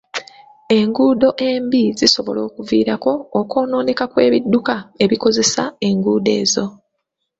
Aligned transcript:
Enguudo 0.77 1.29
embi 1.49 1.83
zisobola 1.99 2.39
okuviirako 2.49 3.11
okwonooneka 3.39 4.03
kw'ebidduka 4.11 4.75
ebikozesa 5.03 5.63
enguudo 5.87 6.31
ezo. 6.41 6.65